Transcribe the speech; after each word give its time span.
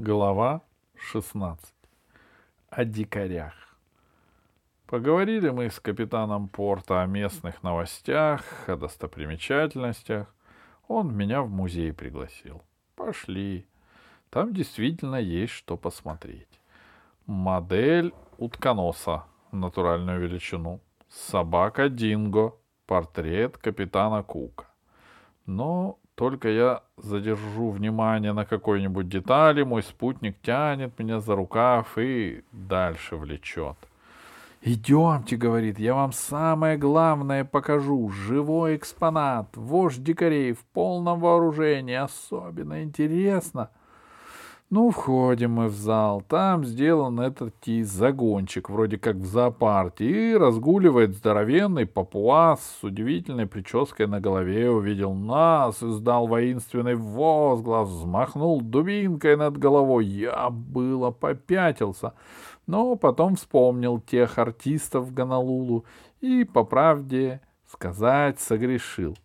Глава 0.00 0.62
16. 0.94 1.74
О 2.70 2.84
дикарях. 2.84 3.76
Поговорили 4.86 5.48
мы 5.50 5.70
с 5.70 5.80
капитаном 5.80 6.46
порта 6.48 7.02
о 7.02 7.06
местных 7.06 7.64
новостях, 7.64 8.44
о 8.68 8.76
достопримечательностях. 8.76 10.32
Он 10.86 11.12
меня 11.12 11.42
в 11.42 11.50
музей 11.50 11.92
пригласил. 11.92 12.62
Пошли. 12.94 13.66
Там 14.30 14.54
действительно 14.54 15.16
есть 15.16 15.52
что 15.52 15.76
посмотреть. 15.76 16.60
Модель 17.26 18.14
утконоса 18.38 19.24
натуральную 19.50 20.20
величину. 20.20 20.80
Собака 21.08 21.88
Динго. 21.88 22.54
Портрет 22.86 23.58
капитана 23.58 24.22
Кука. 24.22 24.66
Но 25.44 25.98
только 26.18 26.48
я 26.48 26.82
задержу 26.96 27.70
внимание 27.70 28.32
на 28.32 28.44
какой-нибудь 28.44 29.08
детали, 29.08 29.62
мой 29.62 29.84
спутник 29.84 30.34
тянет 30.42 30.98
меня 30.98 31.20
за 31.20 31.36
рукав 31.36 31.96
и 31.96 32.42
дальше 32.50 33.14
влечет. 33.16 33.76
«Идемте»,— 34.60 35.36
говорит,— 35.44 35.78
«я 35.78 35.94
вам 35.94 36.12
самое 36.12 36.76
главное 36.76 37.44
покажу. 37.44 38.08
Живой 38.10 38.74
экспонат, 38.74 39.56
вождь 39.56 40.02
дикарей 40.02 40.54
в 40.54 40.64
полном 40.74 41.20
вооружении. 41.20 41.94
Особенно 41.94 42.82
интересно». 42.82 43.70
Ну, 44.70 44.90
входим 44.90 45.52
мы 45.52 45.68
в 45.68 45.74
зал. 45.74 46.20
Там 46.28 46.66
сделан 46.66 47.20
этот 47.20 47.54
загончик, 47.64 48.68
вроде 48.68 48.98
как 48.98 49.16
в 49.16 49.24
зоопарке, 49.24 50.32
и 50.32 50.36
разгуливает 50.36 51.14
здоровенный 51.14 51.86
папуас 51.86 52.76
с 52.78 52.84
удивительной 52.84 53.46
прической 53.46 54.06
на 54.06 54.20
голове. 54.20 54.70
Увидел 54.70 55.14
нас, 55.14 55.82
издал 55.82 56.26
воинственный 56.26 56.96
возглас, 56.96 57.88
взмахнул 57.88 58.60
дубинкой 58.60 59.38
над 59.38 59.56
головой. 59.56 60.04
Я 60.04 60.50
было 60.50 61.12
попятился, 61.12 62.12
но 62.66 62.94
потом 62.94 63.36
вспомнил 63.36 63.98
тех 64.00 64.36
артистов 64.36 65.06
в 65.06 65.14
Гонолулу 65.14 65.86
и, 66.20 66.44
по 66.44 66.62
правде 66.62 67.40
сказать, 67.66 68.38
согрешил. 68.38 69.16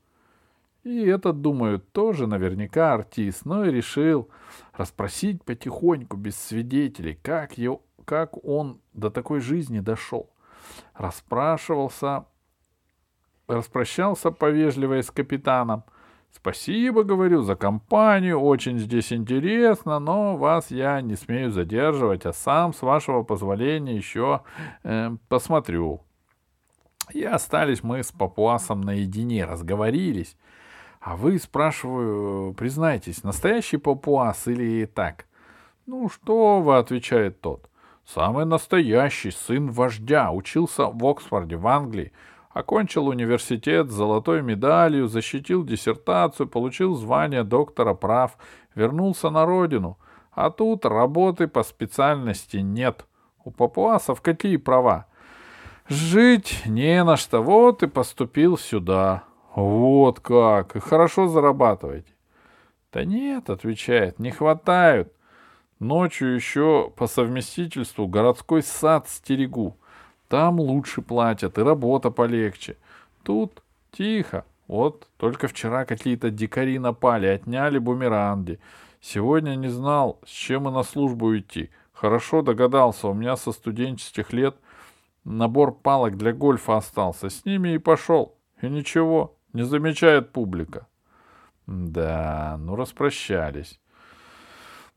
И 0.84 1.06
этот, 1.06 1.42
думаю, 1.42 1.80
тоже 1.80 2.28
наверняка 2.28 2.94
артист, 2.94 3.46
но 3.46 3.66
и 3.66 3.72
решил 3.72 4.30
расспросить 4.74 5.44
потихоньку, 5.44 6.18
без 6.18 6.38
свидетелей, 6.38 7.18
как, 7.22 7.58
его, 7.58 7.82
как 8.04 8.44
он 8.46 8.82
до 8.94 9.10
такой 9.10 9.40
жизни 9.40 9.80
дошел. 9.80 10.30
Расспрашивался, 10.94 12.26
распрощался 13.48 14.32
повежливо 14.32 15.02
с 15.02 15.10
капитаном. 15.10 15.84
Спасибо, 16.34 17.04
говорю, 17.04 17.44
за 17.44 17.56
компанию, 17.56 18.40
очень 18.40 18.80
здесь 18.80 19.14
интересно, 19.14 20.00
но 20.00 20.36
вас 20.36 20.72
я 20.72 21.00
не 21.00 21.16
смею 21.16 21.52
задерживать, 21.52 22.26
а 22.26 22.34
сам, 22.34 22.74
с 22.74 22.82
вашего 22.82 23.22
позволения, 23.22 23.96
еще 23.96 24.42
э, 24.84 25.12
посмотрю. 25.30 26.02
И 27.12 27.24
остались 27.24 27.84
мы 27.84 28.02
с 28.02 28.12
папуасом 28.12 28.82
наедине, 28.82 29.46
разговорились. 29.46 30.36
А 31.04 31.18
вы, 31.18 31.38
спрашиваю, 31.38 32.54
признайтесь, 32.54 33.26
настоящий 33.26 33.76
папуас 33.76 34.48
или 34.48 34.86
так? 34.86 35.26
Ну 35.86 36.08
что 36.08 36.62
вы, 36.62 36.78
отвечает 36.78 37.42
тот. 37.42 37.70
Самый 38.06 38.46
настоящий 38.46 39.32
сын 39.32 39.70
вождя, 39.70 40.32
учился 40.32 40.86
в 40.86 41.06
Оксфорде, 41.06 41.58
в 41.58 41.68
Англии, 41.68 42.14
окончил 42.52 43.08
университет 43.08 43.92
с 43.92 43.94
золотой 43.94 44.42
медалью, 44.42 45.10
защитил 45.10 45.66
диссертацию, 45.66 46.48
получил 46.48 46.96
звание 46.96 47.44
доктора 47.44 47.94
прав, 47.96 48.38
вернулся 48.74 49.30
на 49.30 49.46
родину. 49.46 49.98
А 50.32 50.52
тут 50.52 50.86
работы 50.86 51.50
по 51.50 51.64
специальности 51.64 52.58
нет. 52.58 53.06
У 53.44 53.52
папуасов 53.52 54.22
какие 54.22 54.56
права? 54.56 55.08
Жить 55.90 56.62
не 56.66 57.04
на 57.04 57.18
что, 57.18 57.44
вот 57.44 57.84
и 57.84 57.88
поступил 57.88 58.58
сюда. 58.58 59.24
Вот 59.56 60.20
как! 60.20 60.76
И 60.76 60.80
хорошо 60.80 61.28
зарабатываете. 61.28 62.14
Да 62.92 63.06
нет, 63.06 63.50
отвечает, 63.50 64.20
не 64.20 64.32
хватают. 64.32 65.12
Ночью 65.80 66.36
еще 66.36 66.92
по 66.96 67.08
совместительству 67.08 68.08
городской 68.08 68.64
сад 68.64 69.10
стерегу. 69.10 69.78
Там 70.28 70.60
лучше 70.60 71.02
платят, 71.02 71.58
и 71.58 71.62
работа 71.62 72.10
полегче. 72.10 72.78
Тут 73.24 73.62
тихо. 73.92 74.46
Вот 74.68 75.08
только 75.18 75.48
вчера 75.48 75.86
какие-то 75.86 76.32
дикари 76.32 76.80
напали, 76.80 77.28
отняли 77.28 77.78
бумеранги. 77.78 78.60
Сегодня 79.02 79.56
не 79.56 79.68
знал, 79.68 80.20
с 80.26 80.30
чем 80.30 80.68
и 80.68 80.72
на 80.72 80.84
службу 80.84 81.38
идти. 81.38 81.70
Хорошо 81.92 82.42
догадался, 82.42 83.08
у 83.08 83.14
меня 83.14 83.36
со 83.36 83.52
студенческих 83.52 84.34
лет 84.34 84.56
набор 85.26 85.74
палок 85.76 86.18
для 86.18 86.34
гольфа 86.34 86.78
остался. 86.78 87.30
С 87.30 87.46
ними 87.46 87.76
и 87.76 87.78
пошел. 87.78 88.36
И 88.62 88.70
ничего, 88.70 89.36
не 89.54 89.64
замечает 89.64 90.32
публика. 90.32 90.88
Да, 91.66 92.58
ну 92.60 92.76
распрощались. 92.76 93.80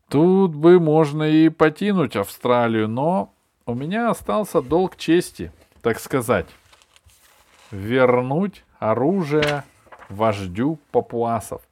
Тут 0.08 0.54
бы 0.54 0.80
можно 0.80 1.24
и 1.24 1.48
потянуть 1.48 2.16
Австралию, 2.16 2.88
но 2.88 3.34
у 3.66 3.74
меня 3.74 4.10
остался 4.10 4.62
долг 4.62 4.96
чести, 4.96 5.52
так 5.82 5.98
сказать. 5.98 6.46
Вернуть 7.70 8.64
оружие 8.78 9.64
вождю 10.08 10.78
папуасов 10.92 11.62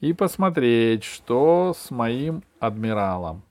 и 0.00 0.12
посмотреть, 0.12 1.04
что 1.04 1.74
с 1.76 1.90
моим 1.90 2.42
адмиралом. 2.60 3.42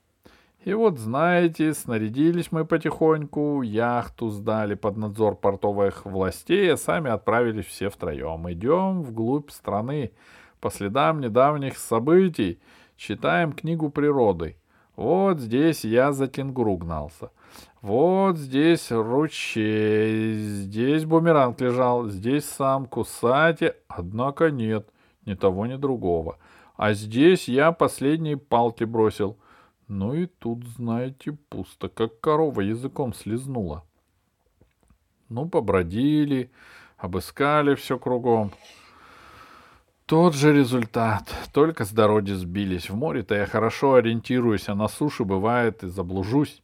И 0.64 0.74
вот, 0.74 0.96
знаете, 0.96 1.74
снарядились 1.74 2.52
мы 2.52 2.64
потихоньку, 2.64 3.62
яхту 3.62 4.28
сдали 4.28 4.74
под 4.74 4.96
надзор 4.96 5.34
портовых 5.34 6.06
властей, 6.06 6.72
а 6.72 6.76
сами 6.76 7.10
отправились 7.10 7.66
все 7.66 7.90
втроем. 7.90 8.50
Идем 8.50 9.02
вглубь 9.02 9.50
страны 9.50 10.12
по 10.60 10.70
следам 10.70 11.20
недавних 11.20 11.78
событий, 11.78 12.60
читаем 12.96 13.52
книгу 13.52 13.90
природы. 13.90 14.56
Вот 14.94 15.40
здесь 15.40 15.84
я 15.84 16.12
за 16.12 16.28
кенгуру 16.28 16.76
гнался. 16.76 17.32
Вот 17.80 18.36
здесь 18.36 18.92
ручей, 18.92 20.36
здесь 20.36 21.04
бумеранг 21.04 21.60
лежал, 21.60 22.06
здесь 22.06 22.44
сам 22.44 22.86
кусайте, 22.86 23.74
однако 23.88 24.52
нет, 24.52 24.88
ни 25.26 25.34
того, 25.34 25.66
ни 25.66 25.74
другого. 25.74 26.38
А 26.76 26.92
здесь 26.92 27.48
я 27.48 27.72
последние 27.72 28.36
палки 28.36 28.84
бросил— 28.84 29.36
ну 29.92 30.14
и 30.14 30.24
тут, 30.24 30.66
знаете, 30.68 31.32
пусто, 31.50 31.90
как 31.90 32.18
корова 32.18 32.62
языком 32.62 33.12
слезнула. 33.12 33.84
Ну, 35.28 35.46
побродили, 35.46 36.50
обыскали 36.96 37.74
все 37.74 37.98
кругом. 37.98 38.52
Тот 40.06 40.34
же 40.34 40.54
результат, 40.54 41.30
только 41.52 41.84
с 41.84 41.92
дороги 41.92 42.32
сбились. 42.32 42.88
В 42.88 42.96
море-то 42.96 43.34
я 43.34 43.44
хорошо 43.44 43.96
ориентируюсь, 43.96 44.70
а 44.70 44.74
на 44.74 44.88
суше 44.88 45.24
бывает 45.24 45.84
и 45.84 45.88
заблужусь. 45.88 46.62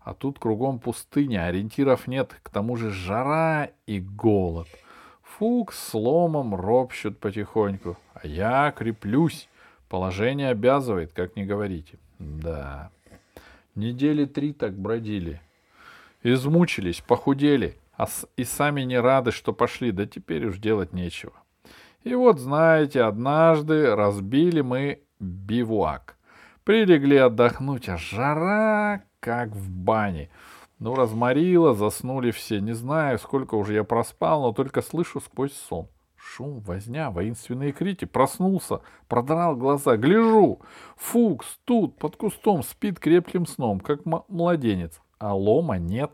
А 0.00 0.14
тут 0.14 0.38
кругом 0.38 0.78
пустыня, 0.78 1.44
ориентиров 1.44 2.06
нет, 2.06 2.34
к 2.42 2.48
тому 2.48 2.76
же 2.76 2.90
жара 2.90 3.72
и 3.84 4.00
голод. 4.00 4.68
Фук 5.22 5.74
с 5.74 5.92
ломом 5.92 6.54
ропщут 6.54 7.20
потихоньку, 7.20 7.98
а 8.14 8.26
я 8.26 8.72
креплюсь. 8.74 9.50
Положение 9.90 10.48
обязывает, 10.48 11.12
как 11.12 11.36
не 11.36 11.44
говорите. 11.44 11.98
Да. 12.24 12.90
Недели 13.74 14.24
три 14.24 14.52
так 14.52 14.76
бродили. 14.76 15.40
Измучились, 16.22 17.00
похудели, 17.00 17.76
а 17.92 18.06
с... 18.06 18.26
и 18.36 18.44
сами 18.44 18.82
не 18.82 18.98
рады, 18.98 19.30
что 19.30 19.52
пошли, 19.52 19.92
да 19.92 20.06
теперь 20.06 20.46
уж 20.46 20.58
делать 20.58 20.92
нечего. 20.92 21.34
И 22.02 22.14
вот, 22.14 22.38
знаете, 22.38 23.02
однажды 23.02 23.94
разбили 23.94 24.60
мы 24.60 25.00
бивуак. 25.20 26.16
Прилегли 26.64 27.16
отдохнуть, 27.16 27.88
а 27.88 27.96
жара 27.96 29.02
как 29.20 29.50
в 29.50 29.70
бане. 29.70 30.30
Ну, 30.78 30.94
разморило, 30.94 31.74
заснули 31.74 32.30
все. 32.30 32.60
Не 32.60 32.72
знаю, 32.72 33.18
сколько 33.18 33.54
уже 33.54 33.74
я 33.74 33.84
проспал, 33.84 34.42
но 34.42 34.52
только 34.52 34.82
слышу 34.82 35.20
сквозь 35.20 35.52
сон. 35.52 35.88
Шум, 36.36 36.58
возня, 36.66 37.12
воинственные 37.12 37.70
крики. 37.70 38.06
Проснулся, 38.06 38.80
продрал 39.06 39.54
глаза. 39.54 39.96
Гляжу. 39.96 40.60
Фукс 40.96 41.60
тут, 41.64 41.96
под 41.96 42.16
кустом, 42.16 42.64
спит 42.64 42.98
крепким 42.98 43.46
сном, 43.46 43.78
как 43.78 44.00
младенец. 44.04 45.00
А 45.20 45.32
лома 45.32 45.78
нет. 45.78 46.10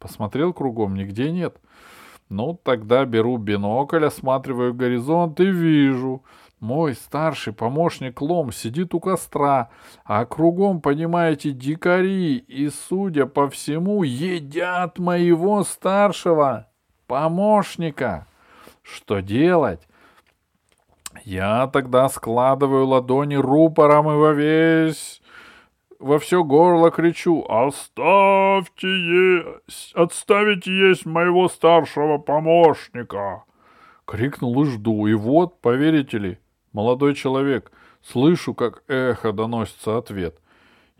Посмотрел 0.00 0.52
кругом, 0.52 0.94
нигде 0.94 1.30
нет. 1.30 1.60
Ну, 2.28 2.58
тогда 2.64 3.04
беру 3.04 3.36
бинокль, 3.36 4.04
осматриваю 4.04 4.74
горизонт 4.74 5.38
и 5.38 5.46
вижу. 5.46 6.24
Мой 6.58 6.94
старший 6.94 7.52
помощник 7.52 8.22
Лом 8.22 8.50
сидит 8.50 8.92
у 8.92 8.98
костра, 8.98 9.68
а 10.04 10.24
кругом, 10.24 10.80
понимаете, 10.80 11.52
дикари, 11.52 12.38
и, 12.38 12.70
судя 12.70 13.26
по 13.26 13.48
всему, 13.48 14.02
едят 14.02 14.98
моего 14.98 15.62
старшего 15.62 16.66
помощника. 17.06 18.26
Что 18.84 19.18
делать? 19.20 19.80
Я 21.24 21.66
тогда 21.66 22.08
складываю 22.08 22.86
ладони 22.86 23.34
рупором 23.34 24.08
и 24.10 24.14
во 24.14 24.32
весь 24.32 25.20
во 26.04 26.18
все 26.18 26.44
горло 26.44 26.90
кричу 26.90 27.46
«Оставьте 27.48 28.86
есть! 28.86 29.92
Отставите 29.94 30.70
есть 30.70 31.06
моего 31.06 31.48
старшего 31.48 32.18
помощника!» 32.18 33.44
Крикнул 34.04 34.62
и 34.62 34.66
жду, 34.66 35.06
и 35.06 35.14
вот, 35.14 35.62
поверите 35.62 36.18
ли, 36.18 36.38
молодой 36.74 37.14
человек, 37.14 37.72
слышу, 38.02 38.52
как 38.52 38.82
эхо 38.86 39.32
доносится 39.32 39.96
ответ. 39.96 40.38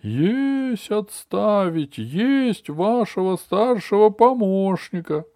«Есть 0.02 0.90
отставить, 0.90 1.98
есть 1.98 2.70
вашего 2.70 3.36
старшего 3.36 4.08
помощника!» 4.08 5.26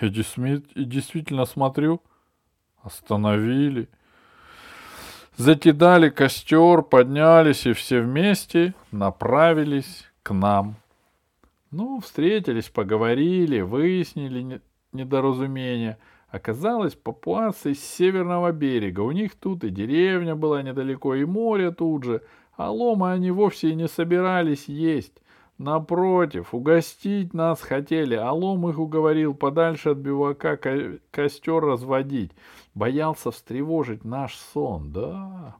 Я 0.00 0.08
действительно 0.08 1.44
смотрю, 1.44 2.02
остановили. 2.82 3.88
Закидали 5.36 6.10
костер, 6.10 6.82
поднялись 6.82 7.66
и 7.66 7.72
все 7.72 8.00
вместе 8.00 8.74
направились 8.92 10.04
к 10.22 10.32
нам. 10.32 10.76
Ну, 11.70 12.00
встретились, 12.00 12.68
поговорили, 12.68 13.60
выяснили 13.60 14.60
недоразумение. 14.92 15.98
Оказалось, 16.28 16.94
папуасы 16.94 17.74
с 17.74 17.80
северного 17.80 18.52
берега. 18.52 19.00
У 19.00 19.10
них 19.10 19.34
тут 19.34 19.64
и 19.64 19.70
деревня 19.70 20.36
была 20.36 20.62
недалеко, 20.62 21.16
и 21.16 21.24
море 21.24 21.72
тут 21.72 22.04
же. 22.04 22.22
А 22.56 22.70
лома 22.70 23.12
они 23.12 23.32
вовсе 23.32 23.70
и 23.70 23.74
не 23.74 23.88
собирались 23.88 24.68
есть. 24.68 25.20
Напротив, 25.58 26.52
угостить 26.52 27.32
нас 27.32 27.60
хотели, 27.60 28.16
а 28.16 28.32
Лом 28.32 28.68
их 28.68 28.78
уговорил 28.78 29.34
подальше 29.34 29.90
от 29.90 29.98
бивака 29.98 30.56
ко- 30.56 30.98
костер 31.12 31.60
разводить. 31.64 32.32
Боялся 32.74 33.30
встревожить 33.30 34.04
наш 34.04 34.34
сон, 34.34 34.90
да. 34.90 35.54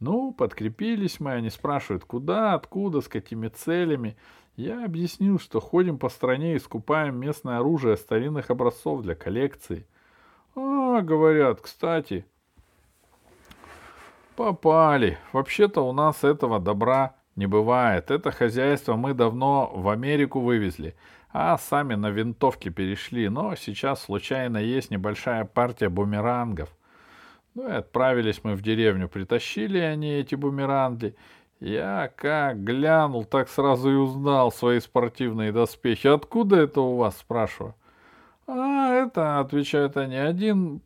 Ну, 0.00 0.32
подкрепились 0.32 1.18
мы, 1.18 1.32
они 1.32 1.48
спрашивают, 1.48 2.04
куда, 2.04 2.52
откуда, 2.52 3.00
с 3.00 3.08
какими 3.08 3.48
целями. 3.48 4.18
Я 4.54 4.84
объяснил, 4.84 5.38
что 5.38 5.60
ходим 5.60 5.98
по 5.98 6.10
стране 6.10 6.54
и 6.54 6.58
скупаем 6.58 7.16
местное 7.18 7.58
оружие 7.58 7.96
старинных 7.96 8.50
образцов 8.50 9.00
для 9.00 9.14
коллекции. 9.14 9.86
А, 10.54 11.00
говорят, 11.00 11.62
кстати, 11.62 12.26
попали. 14.34 15.18
Вообще-то 15.32 15.80
у 15.80 15.92
нас 15.92 16.22
этого 16.22 16.60
добра 16.60 17.16
не 17.36 17.46
бывает. 17.46 18.10
Это 18.10 18.30
хозяйство 18.30 18.96
мы 18.96 19.14
давно 19.14 19.70
в 19.74 19.88
Америку 19.88 20.40
вывезли, 20.40 20.96
а 21.30 21.56
сами 21.58 21.94
на 21.94 22.10
винтовки 22.10 22.70
перешли. 22.70 23.28
Но 23.28 23.54
сейчас 23.54 24.02
случайно 24.02 24.58
есть 24.58 24.90
небольшая 24.90 25.44
партия 25.44 25.88
бумерангов. 25.88 26.70
Ну 27.54 27.68
и 27.68 27.72
отправились 27.72 28.40
мы 28.42 28.54
в 28.54 28.62
деревню. 28.62 29.08
Притащили 29.08 29.78
они 29.78 30.10
эти 30.10 30.34
бумеранги. 30.34 31.14
Я 31.60 32.12
как 32.16 32.62
глянул, 32.64 33.24
так 33.24 33.48
сразу 33.48 33.90
и 33.90 33.94
узнал 33.94 34.52
свои 34.52 34.80
спортивные 34.80 35.52
доспехи. 35.52 36.06
Откуда 36.06 36.56
это 36.56 36.82
у 36.82 36.96
вас, 36.96 37.16
спрашиваю? 37.16 37.74
А, 38.46 38.92
это, 38.92 39.40
отвечают 39.40 39.96
они, 39.96 40.16
один 40.16 40.82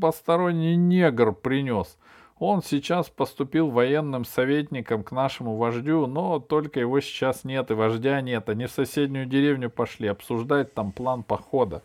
посторонний 0.00 0.76
негр 0.76 1.32
принес. 1.32 1.98
Он 2.46 2.62
сейчас 2.62 3.08
поступил 3.08 3.70
военным 3.70 4.26
советником 4.26 5.02
к 5.02 5.12
нашему 5.12 5.56
вождю, 5.56 6.06
но 6.06 6.40
только 6.40 6.78
его 6.78 7.00
сейчас 7.00 7.42
нет, 7.42 7.70
и 7.70 7.74
вождя 7.74 8.20
нет. 8.20 8.50
Они 8.50 8.66
в 8.66 8.70
соседнюю 8.70 9.24
деревню 9.24 9.70
пошли 9.70 10.08
обсуждать 10.08 10.74
там 10.74 10.92
план 10.92 11.22
похода. 11.22 11.82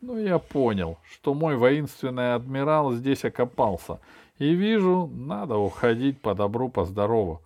Ну, 0.00 0.16
я 0.16 0.38
понял, 0.38 0.98
что 1.10 1.34
мой 1.34 1.56
воинственный 1.56 2.34
адмирал 2.36 2.92
здесь 2.92 3.24
окопался. 3.24 3.98
И 4.38 4.54
вижу, 4.54 5.10
надо 5.12 5.56
уходить 5.56 6.20
по 6.20 6.36
добру, 6.36 6.68
по 6.68 6.84
здорову. 6.84 7.42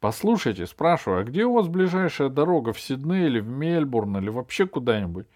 Послушайте, 0.00 0.66
спрашиваю, 0.66 1.20
а 1.20 1.24
где 1.24 1.44
у 1.44 1.52
вас 1.52 1.68
ближайшая 1.68 2.30
дорога, 2.30 2.72
в 2.72 2.80
Сидней 2.80 3.26
или 3.26 3.38
в 3.38 3.46
Мельбурн, 3.46 4.16
или 4.16 4.28
вообще 4.28 4.66
куда-нибудь? 4.66 5.26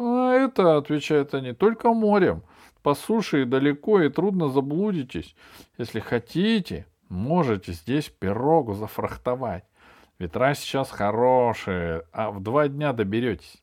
А 0.00 0.32
это, 0.32 0.78
отвечают 0.78 1.32
они, 1.34 1.52
только 1.52 1.92
морем 1.92 2.42
по 2.86 2.94
суше 2.94 3.42
и 3.42 3.44
далеко, 3.44 4.00
и 4.00 4.08
трудно 4.08 4.48
заблудитесь. 4.48 5.34
Если 5.76 5.98
хотите, 5.98 6.86
можете 7.08 7.72
здесь 7.72 8.08
пирогу 8.08 8.74
зафрахтовать. 8.74 9.64
Ветра 10.20 10.54
сейчас 10.54 10.92
хорошие, 10.92 12.04
а 12.12 12.30
в 12.30 12.40
два 12.40 12.68
дня 12.68 12.92
доберетесь. 12.92 13.60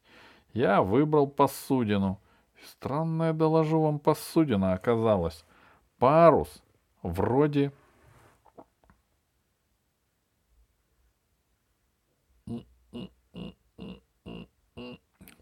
Я 0.51 0.81
выбрал 0.81 1.27
посудину. 1.27 2.19
Странная, 2.65 3.31
доложу 3.31 3.79
вам, 3.79 3.97
посудина 3.97 4.73
оказалась. 4.73 5.45
Парус 5.99 6.61
вроде... 7.01 7.71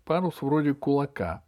Парус 0.05 0.39
вроде 0.43 0.75
кулака. 0.75 1.41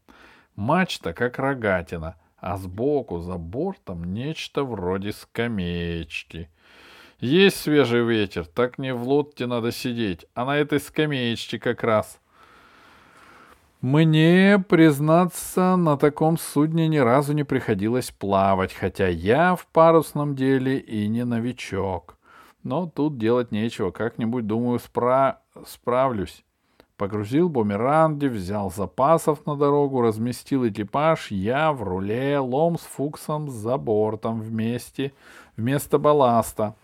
Мачта, 0.55 1.13
как 1.13 1.37
рогатина— 1.37 2.15
а 2.43 2.57
сбоку, 2.57 3.19
за 3.19 3.37
бортом, 3.37 4.13
нечто 4.13 4.65
вроде 4.65 5.13
скамеечки. 5.13 6.49
Есть 7.21 7.61
свежий 7.61 8.03
ветер, 8.03 8.45
так 8.45 8.77
не 8.77 8.93
в 8.93 9.07
лодке 9.07 9.45
надо 9.45 9.71
сидеть, 9.71 10.25
а 10.35 10.43
на 10.43 10.57
этой 10.57 10.81
скамеечке 10.81 11.57
как 11.57 11.83
раз. 11.83 12.19
Мне, 13.79 14.61
признаться, 14.67 15.77
на 15.77 15.97
таком 15.97 16.37
судне 16.37 16.89
ни 16.89 16.97
разу 16.97 17.31
не 17.31 17.45
приходилось 17.45 18.11
плавать, 18.11 18.73
хотя 18.73 19.07
я 19.07 19.55
в 19.55 19.65
парусном 19.67 20.35
деле 20.35 20.79
и 20.79 21.07
не 21.07 21.23
новичок. 21.23 22.17
Но 22.63 22.87
тут 22.87 23.17
делать 23.17 23.53
нечего, 23.53 23.91
как-нибудь, 23.91 24.47
думаю, 24.47 24.79
спра... 24.79 25.39
справлюсь. 25.65 26.43
Погрузил 27.03 27.49
бумеранги, 27.49 28.27
взял 28.27 28.71
запасов 28.71 29.45
на 29.45 29.57
дорогу, 29.57 29.99
разместил 29.99 30.65
экипаж, 30.65 31.31
я 31.31 31.73
в 31.73 31.83
руле, 31.83 32.39
лом 32.39 32.77
с 32.77 32.83
Фуксом 32.83 33.49
за 33.49 33.77
бортом 33.77 34.39
вместе, 34.39 35.11
вместо 35.57 35.97
балласта. 35.97 36.75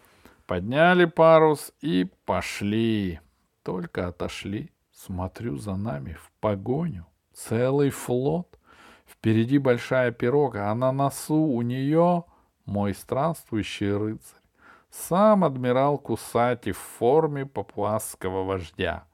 Подняли 0.46 1.06
парус 1.06 1.72
и 1.80 2.12
пошли. 2.26 3.22
Только 3.64 4.10
отошли, 4.10 4.72
смотрю 4.92 5.56
за 5.56 5.78
нами 5.78 6.18
в 6.22 6.30
погоню. 6.42 7.06
Целый 7.34 7.90
флот. 7.90 8.60
Впереди 9.06 9.58
большая 9.58 10.12
пирога, 10.12 10.70
а 10.70 10.76
на 10.76 10.92
носу 10.92 11.44
у 11.44 11.62
нее 11.62 12.26
мой 12.66 12.94
странствующий 12.94 13.94
рыцарь. 13.94 14.42
Сам 14.90 15.46
адмирал 15.46 15.98
Кусати 15.98 16.74
в 16.74 16.78
форме 16.78 17.46
папуасского 17.46 18.44
вождя— 18.44 19.06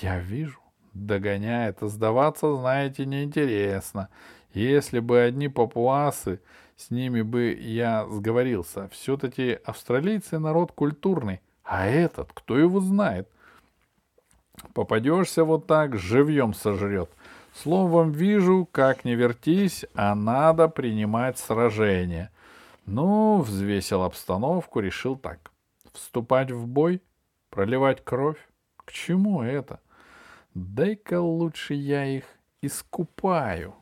я 0.00 0.18
вижу, 0.18 0.60
догоняет, 0.94 1.82
а 1.82 1.88
сдаваться, 1.88 2.56
знаете, 2.56 3.06
неинтересно. 3.06 4.08
Если 4.52 5.00
бы 5.00 5.20
одни 5.20 5.48
папуасы, 5.48 6.40
с 6.76 6.90
ними 6.90 7.22
бы 7.22 7.52
я 7.52 8.06
сговорился. 8.06 8.88
Все-таки 8.88 9.58
австралийцы 9.64 10.38
народ 10.38 10.72
культурный, 10.72 11.40
а 11.64 11.86
этот, 11.86 12.30
кто 12.32 12.56
его 12.56 12.80
знает? 12.80 13.28
Попадешься 14.74 15.44
вот 15.44 15.66
так, 15.66 15.98
живьем 15.98 16.54
сожрет. 16.54 17.10
Словом, 17.54 18.12
вижу, 18.12 18.68
как 18.70 19.04
не 19.04 19.14
вертись, 19.16 19.84
а 19.94 20.14
надо 20.14 20.68
принимать 20.68 21.38
сражение. 21.38 22.30
Ну, 22.86 23.40
взвесил 23.42 24.02
обстановку, 24.02 24.80
решил 24.80 25.16
так. 25.16 25.50
Вступать 25.92 26.50
в 26.50 26.66
бой, 26.66 27.02
проливать 27.50 28.04
кровь. 28.04 28.38
К 28.88 28.92
чему 28.92 29.42
это? 29.42 29.80
Дай-ка 30.54 31.20
лучше 31.20 31.74
я 31.74 32.06
их 32.06 32.24
искупаю. 32.62 33.74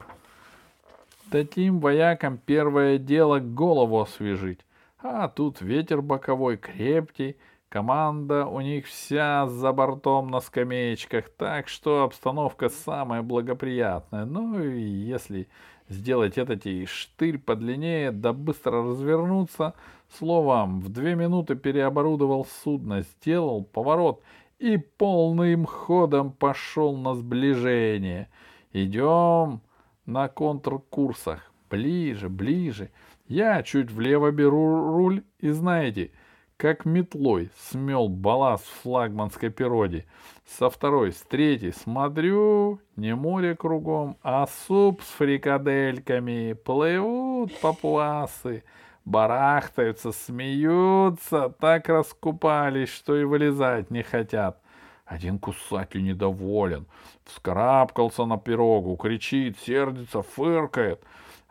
Таким 1.31 1.79
воякам 1.79 2.39
первое 2.39 2.99
дело 2.99 3.39
голову 3.39 4.01
освежить. 4.01 4.67
А 4.99 5.29
тут 5.29 5.61
ветер 5.61 6.03
боковой 6.03 6.57
крепкий, 6.57 7.37
команда 7.69 8.47
у 8.47 8.61
них 8.61 8.87
вся 8.87 9.47
за 9.47 9.73
бортом 9.73 10.29
на 10.29 10.41
скамеечках, 10.41 11.29
так 11.39 11.69
что 11.69 12.03
обстановка 12.03 12.69
самая 12.69 13.23
благоприятная. 13.23 14.25
Ну 14.25 14.61
и 14.61 14.83
если 14.83 15.47
сделать 15.89 16.37
этот 16.37 16.67
и 16.67 16.85
штырь 16.85 17.39
подлиннее, 17.39 18.11
да 18.11 18.33
быстро 18.33 18.83
развернуться, 18.83 19.75
словом, 20.19 20.81
в 20.81 20.89
две 20.89 21.15
минуты 21.15 21.55
переоборудовал 21.55 22.45
судно, 22.65 23.03
сделал 23.03 23.63
поворот— 23.63 24.21
и 24.59 24.77
полным 24.77 25.67
ходом 25.67 26.33
пошел 26.33 26.97
на 26.97 27.15
сближение. 27.15 28.29
Идем 28.73 29.61
на 30.07 30.29
контркурсах. 30.29 31.53
Ближе, 31.69 32.29
ближе. 32.29 32.91
Я 33.27 33.63
чуть 33.63 33.91
влево 33.91 34.31
беру 34.31 34.93
руль 34.93 35.25
и, 35.41 35.51
знаете, 35.51 36.13
как 36.57 36.85
метлой 36.85 37.51
смел 37.59 38.09
балласт 38.09 38.65
в 38.65 38.83
флагманской 38.83 39.51
пироде. 39.51 40.07
Со 40.47 40.71
второй, 40.71 41.13
с 41.13 41.21
третьей 41.23 41.73
смотрю, 41.73 42.81
не 42.95 43.15
море 43.15 43.57
кругом, 43.57 44.17
а 44.23 44.47
суп 44.47 45.03
с 45.03 45.07
фрикадельками. 45.07 46.53
Плывут 46.53 47.59
папуасы. 47.61 48.63
Барахтаются, 49.07 50.13
смеются, 50.13 51.49
так 51.61 51.89
раскупались, 51.89 52.91
что 52.91 53.17
и 53.17 53.25
вылезать 53.25 53.91
не 53.91 54.03
хотят. 54.03 54.61
Один 55.07 55.39
кусатель 55.39 56.03
недоволен, 56.03 56.87
вскарабкался 57.25 58.27
на 58.27 58.37
пирогу, 58.37 58.97
кричит, 58.97 59.57
сердится, 59.61 60.23
фыркает. 60.23 61.03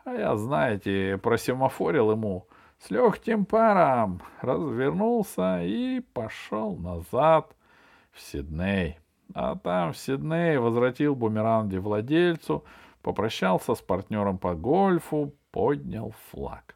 А 0.04 0.12
я, 0.12 0.36
знаете, 0.36 1.18
просемафорил 1.20 2.12
ему 2.12 2.46
с 2.78 2.90
легким 2.90 3.46
паром, 3.46 4.20
развернулся 4.42 5.62
и 5.62 6.00
пошел 6.12 6.76
назад 6.76 7.56
в 8.12 8.20
Сидней. 8.20 8.98
А 9.34 9.56
там 9.56 9.94
в 9.94 9.96
Сиднее 9.96 10.60
возвратил 10.60 11.16
бумеранги 11.16 11.78
владельцу, 11.78 12.64
попрощался 13.00 13.74
с 13.74 13.80
партнером 13.80 14.36
по 14.36 14.54
гольфу, 14.54 15.34
поднял 15.50 16.14
флаг. 16.30 16.75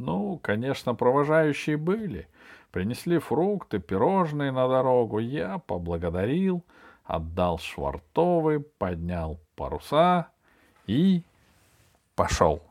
Ну, 0.00 0.38
конечно, 0.38 0.94
провожающие 0.94 1.76
были. 1.76 2.26
Принесли 2.70 3.18
фрукты, 3.18 3.80
пирожные 3.80 4.50
на 4.50 4.66
дорогу. 4.66 5.18
Я 5.18 5.58
поблагодарил, 5.58 6.64
отдал 7.04 7.58
швартовый, 7.58 8.60
поднял 8.60 9.38
паруса 9.56 10.28
и 10.86 11.22
пошел. 12.14 12.62